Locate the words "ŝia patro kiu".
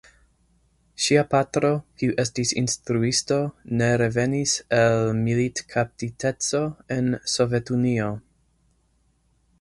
1.07-2.15